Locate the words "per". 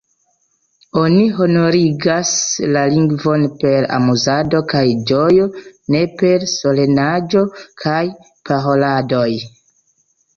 3.63-3.87, 6.23-6.47